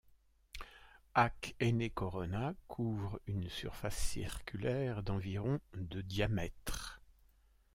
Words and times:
Ak 1.13 1.53
Ene 1.61 1.91
Corona 1.91 2.55
couvre 2.67 3.19
une 3.27 3.47
surface 3.49 3.99
circulaire 4.13 5.03
d'environ 5.03 5.59
de 5.75 6.01
diamètre. 6.01 6.99